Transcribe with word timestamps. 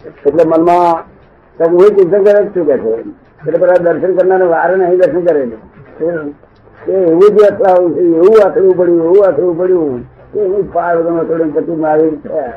એટલે 0.00 0.44
મનમાં 0.46 1.02
હું 1.58 1.90
ચિંતન 1.96 2.22
કરે 2.24 2.42
શું 2.54 2.66
કે 2.66 2.76
છે? 2.78 2.92
એટલે 3.46 3.58
પેલા 3.58 3.82
દર્શન 3.84 4.12
કરનાર 4.16 4.42
વાર 4.42 4.70
નહીં 4.76 4.98
દર્શન 4.98 5.24
કરે 5.24 5.42
છે. 5.48 5.58
એ 6.88 6.92
એવું 6.92 7.28
જ 7.36 7.42
અથડાવું 7.50 7.94
છે 7.94 8.00
એવું 8.00 8.38
અથડવું 8.46 8.74
પડ્યું 8.76 9.04
એવું 9.04 9.24
અથડવું 9.28 9.58
પડ્યું. 9.58 10.04
એવું 10.34 10.72
પાર 10.72 10.94
તમે 11.02 11.22
થોડું 11.24 11.50
પછી 11.54 11.76
મારી 11.76 12.16
થયા 12.24 12.54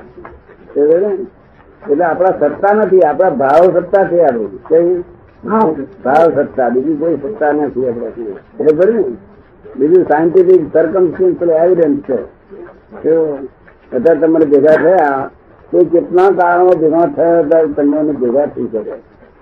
એટલે 1.89 2.06
આપણા 2.06 2.34
સત્તા 2.42 2.74
નથી 2.74 3.04
આપણા 3.10 3.29
ભાવ 3.42 3.64
સત્તા 3.80 4.04
છે 4.07 4.23
આપણું 4.25 4.52
કઈ? 4.70 5.04
ભાવ. 6.04 6.32
સત્તા 6.38 6.70
બીજી 6.70 6.98
કોઈ 6.98 7.18
સત્તા 7.23 7.52
નથી 7.52 7.88
આપણે 7.88 8.07
એટલે 8.60 8.91
ને? 8.94 9.04
બીજું 9.75 10.04
સાયન્ટિફિક 10.04 10.62
સરકમસ્ટન્સ 10.73 11.41
એવિડન્સ 11.64 12.00
છે. 12.07 12.20
અત્યારે 12.96 13.38
બધા 13.91 14.16
તમને 14.21 14.46
ભેગા 14.46 14.78
થયા 14.83 15.30
તે 15.72 15.84
કેટલા 15.84 16.30
કારણો 16.30 16.74
ભેગા 16.82 17.06
થયા 17.16 17.40
હતા 17.40 17.62
તમને 17.78 18.12
ભેગા 18.12 18.46
થઈ 18.46 18.68
શકે. 18.72 18.92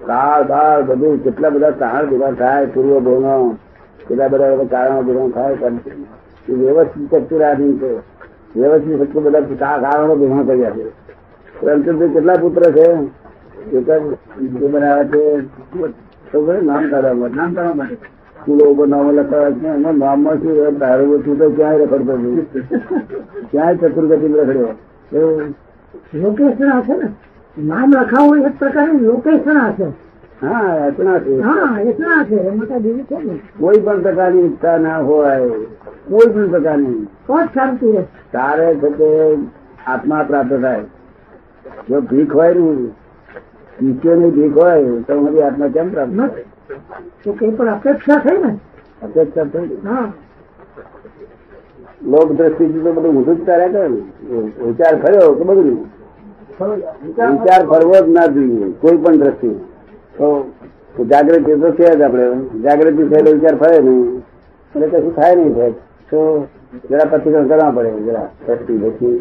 કાળ 0.06 0.44
બાળ 0.44 0.82
બધું 0.82 1.24
કેટલા 1.24 1.50
બધા 1.50 1.72
કારણ 1.72 2.10
ભેગા 2.10 2.32
થાય 2.32 2.66
પૂર્વ 2.66 3.00
ભવનો 3.00 3.58
કેટલા 4.08 4.28
બધા 4.28 4.56
બધા 4.56 4.78
કારણો 4.78 5.02
ભેગા 5.02 5.28
થાય 5.28 5.58
એ 6.50 6.54
વ્યવસ્થિત 6.54 7.16
શક્તિરાધીન 7.16 7.78
છે. 7.78 7.92
વ્યવસ્થિત 8.56 8.98
શક્તિ 9.00 9.20
બધા 9.20 9.42
કારણો 9.78 10.16
ભેગા 10.16 10.44
કર્યા 10.48 10.70
છે. 10.70 10.90
પરંતુ 11.62 12.00
તે 12.00 12.08
કેટલા 12.08 12.36
પુત્ર 12.42 12.64
છે? 12.72 12.88
એક 13.78 13.90
જ 14.42 14.64
બનાવે 14.72 15.04
છે 15.06 16.62
નામ 16.62 16.90
કાઢવા 16.90 17.14
માટે. 17.14 17.36
નામ 17.36 17.54
કાઢવા 17.54 17.74
માટે. 17.74 17.96
સ્કૂલો 17.96 18.66
ઉપર 18.72 18.88
નામો 18.88 19.12
લખાવ્યા 19.12 19.52
છે. 19.52 19.68
એમાં 19.68 19.98
નામમાં 19.98 20.36
શું? 20.36 20.78
દારૂ 20.78 21.18
છું 21.20 21.40
તો 21.40 21.50
ક્યાંય 21.50 21.78
રખડતો 21.78 22.14
ક્યાંય 23.52 23.76
ચતુર્ગતિ 23.76 24.28
રખડ્યો. 24.28 24.68
એવું 25.14 25.42
લોકેશન 26.14 26.72
હશે 26.72 26.94
ને? 26.94 27.10
નામ 27.58 27.92
લખાવું 27.92 28.46
એક 28.46 28.60
પ્રકારની 28.60 29.00
લોકેશન 29.00 29.58
હશે 29.58 29.88
હા 30.42 30.88
રચના 30.88 31.20
છે 31.20 31.42
હા 31.42 31.80
એટલા 31.80 32.24
છે. 32.24 32.36
એમાં 32.36 32.68
કઈ 32.68 32.80
બીજું 32.80 33.06
છે 33.06 33.18
ને 33.24 33.40
કોઈ 33.60 33.80
પણ 33.80 34.02
પ્રકારની 34.02 34.46
ઈચ્છા 34.46 34.78
ના 34.78 34.98
હોય. 34.98 35.40
કોઈ 36.10 36.30
પણ 36.34 36.50
પ્રકારની. 36.50 37.08
તો 37.28 37.34
જ 37.38 37.48
શાંતિ 37.54 37.92
રહે. 37.92 38.04
તારે 38.32 38.76
છે 38.76 38.90
તે 38.90 39.38
આત્મા 39.86 40.24
પ્રાપ્ત 40.24 40.62
થાય. 40.62 40.84
જો 41.90 42.02
ભીખ 42.02 42.32
હોય 42.32 42.54
ને 42.54 42.90
ઈશ્વરની 43.82 44.32
ભીખ 44.32 44.58
હોય 44.58 45.02
તો 45.08 45.22
મારી 45.22 45.42
આત્મા 45.42 45.68
કેમ 45.68 45.90
પ્રાપ્ત 45.90 46.18
થાય? 46.18 46.30
તો 47.24 47.32
કઈ 47.34 47.52
પણ 47.52 47.68
અપેક્ષા 47.68 48.20
થઈ 48.20 48.38
ને? 48.38 48.58
અપેક્ષા 49.02 49.44
થઈ. 49.44 49.78
હા. 49.86 50.12
લોક 52.12 52.30
દ્રષ્ટિ 52.38 52.66
તો 52.74 52.90
બધું 52.96 53.16
ઊંધું 53.16 53.36
જ 53.38 53.46
ચાલ્યા 53.48 53.72
કરે 53.74 53.88
વિચાર 54.68 54.94
ફર્યો 55.04 55.32
કે 55.38 55.44
બધું 55.50 55.78
વિચાર 57.34 57.62
ફરવો 57.72 57.98
જ 58.06 58.08
ના 58.16 58.28
જોઈએ, 58.36 58.68
કોઈ 58.82 58.98
પણ 59.04 59.18
દ્રષ્ટિ. 59.22 59.52
તો 60.18 60.28
તો 60.96 61.02
જાગૃતિ 61.12 61.60
તો 61.62 61.68
છે 61.78 61.86
જ 62.00 62.02
આપણે. 62.04 62.26
જાગૃતિ 62.66 63.02
થયેલો 63.10 63.30
વિચાર 63.38 63.56
ફરે 63.62 63.78
નહીં. 63.82 64.24
એટલે 64.74 64.88
કશું 64.90 65.14
થાય 65.16 65.36
નહીં 65.36 65.54
થાય 65.56 65.74
તો 66.10 66.20
જરા 66.90 67.10
પ્રતિક્રમણ 67.12 67.50
કરવા 67.50 67.72
પડે, 67.76 67.92
જરા 68.08 68.28
દ્રષ્ટિ 68.46 68.74
પછી 68.84 69.20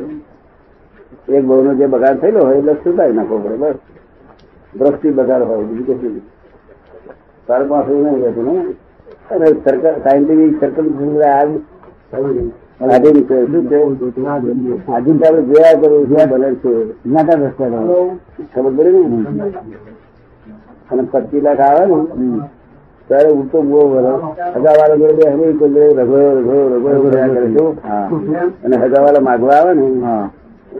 એક 1.36 1.44
બહુનો 1.44 1.72
જે 1.74 1.86
બગાડ 1.86 2.20
થયેલો 2.20 2.40
હોય, 2.46 2.58
એટલે 2.58 2.74
સુધારી 2.84 3.14
નાખવો 3.14 3.38
પડે, 3.38 3.56
બસ. 3.62 3.76
દ્રષ્ટિ 4.74 5.08
બગાડ 5.18 5.42
હોય, 5.48 5.64
બીજું 5.68 5.98
કશું 5.98 6.14
તાર 7.48 7.62
પાસે 7.68 7.92
નહીં 7.92 8.22
રહેતું 8.24 8.44
ને. 8.44 8.54
અને 9.30 9.46
સાયન્ટિફિક 10.02 10.52
સર્કલ 10.60 10.86
આધીન 12.80 13.18
છે 13.26 13.36
શું 13.46 13.64
છે? 13.68 13.78
આપણે 14.86 15.42
જોયા 15.48 15.80
કરું 15.80 16.02
જ્યાં 16.10 16.28
બને 16.30 16.48
છે? 16.62 16.72
જ્ઞાતા 17.04 17.38
રસ્તા 17.42 17.68
ખબર 18.52 18.72
પડી 18.76 19.06
ને? 19.10 19.18
અને 20.90 21.02
પચીસ 21.02 21.42
લાખ 21.42 21.60
આવે 21.60 21.84
ને? 21.86 21.98
ત્યારે 23.08 23.28
હું 23.32 23.46
તો 23.50 23.58
બહુ 23.62 23.80
વરસ 23.92 24.20
હગાવાળા 24.54 24.96
જોડે 24.96 25.24
બેસી 25.36 25.58
કોઈ 25.58 25.92
રઘોયો 25.98 26.32
રઘો 26.38 26.56
રઘો 26.74 27.08
રહ્યા 27.10 27.34
કરે 27.34 27.48
છું. 27.54 27.70
અને 28.64 28.76
હગાવાળા 28.76 29.20
માગવા 29.20 29.58
આવે 29.60 29.72
ને? 29.74 29.86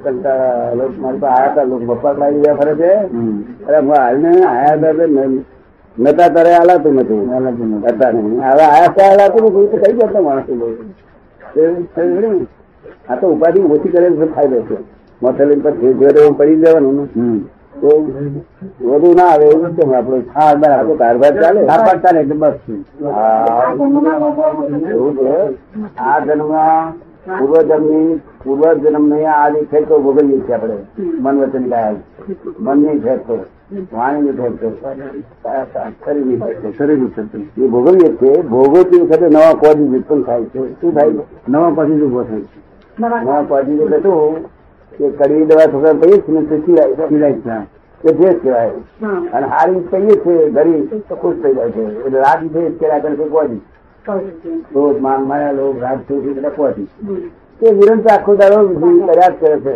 કંટાળા 0.02 0.88
મારી 1.00 1.20
પાસે 1.20 1.26
આયા 1.26 1.52
હતા 1.52 1.64
લોકો 1.64 1.84
બપ્પા 1.84 2.12
લાગી 2.12 2.40
ગયા 2.40 2.58
ફરે 2.60 2.74
છે. 2.74 2.90
અરે 3.68 3.78
હું 3.78 3.94
હાલ 3.96 4.16
ને 4.18 4.30
આયા 4.44 4.76
હતા 4.76 5.28
નતા 5.96 6.30
તારે 6.30 6.50
હાલાતું 6.54 6.94
નથી. 6.96 7.24
હવે 7.28 8.64
આયા 8.64 8.92
હાલાતું 8.96 9.42
નથી 9.46 9.68
તો 9.70 9.76
કઈ 9.82 9.94
જતો 9.98 10.22
માણસો? 10.22 10.52
આ 13.08 13.16
તો 13.20 13.26
ઉપાધિ 13.34 13.60
ઓછી 13.60 13.92
કરે 13.92 14.10
તો 14.10 14.26
ફાયદો 14.34 14.62
છે. 14.68 14.76
મથેલી 15.22 15.60
પછી 15.64 15.94
ઘરે 15.94 16.20
પડી 16.38 16.60
જવાનું 16.62 17.08
તો 17.80 17.90
વધુ 18.80 19.10
ના 19.18 19.30
આવે 19.32 19.44
એવું 19.50 19.74
કેમ 19.76 19.92
આપડે 19.94 20.18
હા 20.34 20.54
બરાબર. 20.54 20.96
કારભાર 20.96 21.34
ચાલે? 21.42 21.60
કારભાર 21.66 21.98
ચાલે 22.02 22.18
એટલે 22.20 22.36
બસ. 22.42 22.56
છે? 22.64 22.74
આ 25.98 26.18
જન્મમાં 26.20 26.92
પૂર્વજન્મની 27.38 28.20
પૂર્વજન્મની 28.44 29.26
આ 29.26 29.50
જે 29.50 29.60
ખેતો 29.70 29.94
ભોગવીએ 30.04 30.40
છીએ 30.44 30.54
આપણે. 30.54 30.76
મન 31.22 31.34
વચન 31.40 31.64
કાયા 31.70 31.98
મનની 32.66 33.00
ખેતો 33.00 33.34
વાણીની 33.70 34.32
ખેતો 36.40 36.72
શરીરની 36.78 37.48
એ 37.58 37.66
ભોગવીએ 37.66 38.16
છીએ. 38.20 38.42
ભોગવતી 38.42 39.00
વખતે 39.00 39.26
નવા 39.26 39.54
કોડી 39.54 39.98
ઉત્પન્ન 39.98 40.22
થાય 40.22 40.44
છે. 40.44 40.60
શું 40.80 40.94
થાય? 40.94 41.12
નવા 41.48 41.70
પછી 41.70 42.02
ઊભો 42.02 42.22
થાય 42.22 42.42
નવા 43.24 43.44
પછી 43.48 43.82
એટલે 43.82 44.00
શું 44.00 44.34
કે 44.92 45.10
કડવી 45.10 45.44
દવા 45.44 45.68
છોકરા 45.72 45.92
પહીએ 45.92 46.20
છીએ 46.20 46.38
ને 46.38 46.46
તે 46.46 46.62
સિલાય 46.64 47.08
સિલાય 47.08 47.32
છે 47.32 47.40
કે 48.02 48.12
જે 48.12 48.34
કહેવાય. 48.34 48.72
અને 49.32 49.46
હારી 49.46 49.80
કહીએ 49.90 50.20
છીએ 50.24 50.50
ગરીબ 50.50 51.02
તો 51.08 51.14
ખુશ 51.14 51.36
થઈ 51.42 51.54
જાય 51.54 51.70
છે. 51.70 51.82
એટલે 52.06 52.18
રાગ 52.18 52.48
છે 52.48 52.70
કર્યા 52.70 52.98
કરે 52.98 53.16
છે 53.16 53.28
કોજી 53.28 53.60
રોજ 54.74 55.00
માન 55.00 55.22
માયા 55.30 55.52
લોક 55.52 55.82
રાગ 55.82 55.98
છે 56.08 56.14
એ 56.14 56.34
બધા 56.34 56.50
કોજી 56.56 56.88
તે 57.60 57.66
વિરંત 57.78 58.10
આખો 58.10 58.36
દાડો 58.36 58.68
કર્યા 59.06 59.28
જ 59.28 59.30
કરે 59.40 59.60
છે. 59.60 59.74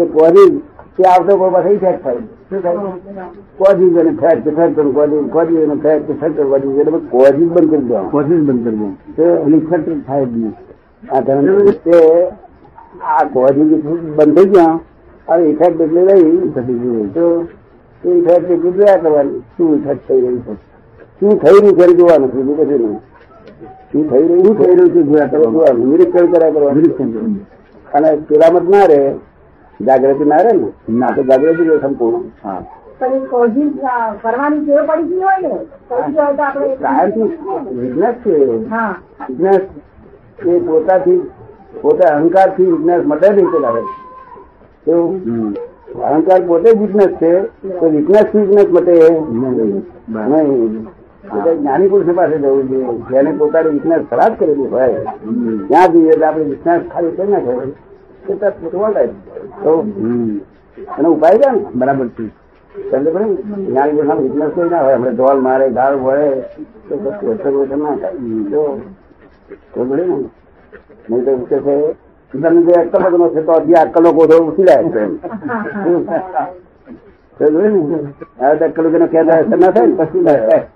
એ 0.00 0.02
કોજી 0.16 0.62
તે 0.96 1.02
આવતો 1.04 1.36
કોઈ 1.36 1.52
પાસે 1.54 1.78
ફેક 1.78 2.02
થાય. 2.02 2.22
કોજી 3.58 3.98
અને 4.00 4.12
ફેક 4.20 4.38
કે 4.44 4.50
ફેક 4.56 4.70
કરું 4.76 4.94
કોજી 4.94 5.28
કોજી 5.34 5.62
અને 5.64 5.76
ફેક્ટ 5.82 6.06
કે 6.06 6.14
ફેક 6.20 6.32
કરું 6.36 6.48
કોજી 6.50 6.80
એટલે 6.80 7.00
કોઝિસ 7.10 7.48
બંધ 7.54 7.70
કરી 7.70 7.86
દો 7.88 7.98
કોઝિસ 8.12 8.40
બંધ 8.48 8.62
કરી 8.64 8.78
દો 8.80 8.88
તે 9.16 9.24
ઇફેક્ટ 9.56 10.06
થાય 10.06 10.24
જ 10.24 10.32
નહીં. 10.36 10.54
આ 11.12 11.20
ધરણ 11.20 11.70
તે 11.84 11.98
આ 13.02 13.24
કોઝિસ 13.34 13.70
બંધ 14.16 14.34
થઈ 14.36 14.50
ગયા 14.54 14.78
અને 15.28 15.42
ઇફેક્ટ 15.50 15.80
એટલે 15.80 16.00
રહી. 16.08 17.10
તો 17.14 17.24
એ 18.04 18.08
ઇફેક્ટ 18.18 18.50
એટલી 18.50 18.72
જોયા 18.72 19.02
કરવાની. 19.02 19.42
શું 19.56 19.68
ઇફેક્ટ 19.78 20.02
થઈ 20.08 20.20
રહી 20.20 20.40
છે? 20.46 20.54
શું 21.20 21.32
થઈ 21.42 21.58
રહ્યું 21.60 21.76
છે 21.78 21.84
જોવાનું 21.98 22.28
છે 22.32 22.36
બીજું 22.36 22.56
કશું 22.56 22.80
નહીં. 22.82 23.00
શું 23.92 24.02
થઈ 24.10 24.26
રહ્યું 24.28 24.54
થઈ 24.58 24.74
રહ્યું 24.74 24.90
છે 24.94 25.00
જોયા 25.02 25.30
કરવાનું. 25.32 25.86
નિરીક્ષણ 25.90 26.26
કર્યા 26.32 26.50
કરવાનું. 26.50 27.40
અને 27.94 28.08
પેલામત 28.28 28.68
ના 28.68 28.86
રહે. 28.86 29.02
જાગૃતિ 29.80 30.24
ના 30.24 30.42
રહે 30.42 30.52
ને 30.52 30.68
ના 30.88 31.12
તો 31.12 31.22
જાગૃતિ 31.22 31.62
રહે 31.64 31.78
સંપૂર્ણ. 31.80 32.22
હા. 32.44 32.62
પોતાથી 40.66 41.20
પોતે 41.82 42.04
અહંકારથી 42.04 42.64
વિજ્ઞાન 42.64 43.06
મટે 43.06 43.28
નહીં 43.30 43.48
ચલાવે 43.50 43.82
અહંકાર 46.04 46.40
પોતે 46.46 46.68
વિજ્ઞાસ 46.72 47.12
છે 47.18 47.32
તો 47.70 47.88
વિજ્ઞાસથી 47.88 48.38
વિજ્ઞાસ 48.40 48.68
મટે 48.70 48.94
નહીં 50.08 50.86
એટલે 51.26 51.56
જ્ઞાની 51.56 51.88
પુરુષ 51.88 52.16
પાસે 52.16 52.38
જવું 52.38 52.68
જોઈએ. 52.68 52.98
જેને 53.10 53.32
પોતાની 53.32 53.70
વિજ્ઞાન 53.70 54.06
ખરાબ 54.06 54.32
કરેલી 54.38 54.66
હોય 54.66 55.00
ત્યાં 55.68 55.92
જઈએ 55.92 56.10
એટલે 56.10 56.26
આપણે 56.26 56.44
વિજ્ઞાન 56.44 56.80
ખાલી 56.88 57.10
કરી 57.10 57.30
નાખે 57.30 57.52
તો 58.26 58.34
ત્યાં 58.34 58.52
ફૂટવા 58.60 58.90
થાય. 58.90 59.10
ઉપાય 61.08 61.38
છે 61.38 61.50
ને? 61.50 61.60
બરાબર 61.74 62.08
છે. 62.08 62.24
સમજે 62.90 63.10
પડે 63.10 63.24
ને? 63.24 63.36
કોઈ 64.54 64.68
હોય 64.68 64.78
આપણે 64.80 65.10
ઢોલ 65.10 65.38
મારે 65.40 65.66
ગાળ 65.70 65.94
વળે 65.96 66.28
તો 66.88 66.94
પછી 66.96 67.30
અસર 67.32 67.52
વસર 67.52 67.76
ના 67.76 67.96
થાય. 67.96 68.18
તો 68.50 68.80
તો 69.74 69.84
ને. 69.84 70.04
નહીં 71.08 71.24
તો 71.24 71.32
કે 71.48 71.56
છે 71.60 71.74
તમને 72.32 72.60
જે 72.62 72.72
અક્કલ 72.72 73.02
વગરનો 73.02 73.26
છે 73.28 73.42
તો 73.42 73.52
હજી 73.52 73.74
અક્કલો 73.74 74.12
કોઠો 74.12 74.36
ઉઠી 74.44 74.64
જાય 74.64 74.90
છે. 74.90 75.02
સમજે 77.38 77.68
ને? 77.68 77.80
હવે 78.40 78.56
તો 78.58 78.64
અક્કલ 78.64 78.86
વગરનો 78.86 79.06
કહેતા 79.06 79.38
અસર 79.38 79.58
ના 79.58 79.70
થાય 79.70 79.86
ને? 79.86 79.94
પછી 79.94 80.20
ના 80.20 80.32
થાય. 80.32 80.75